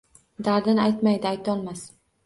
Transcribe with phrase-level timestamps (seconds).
[0.47, 1.89] Dardin aytmaydi, Aytolmas